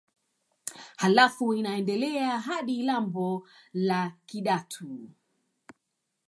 Halafu 0.97 1.53
inaendelea 1.53 2.39
hadi 2.39 2.83
lambo 2.83 3.47
la 3.73 4.11
Kidatu 4.25 5.09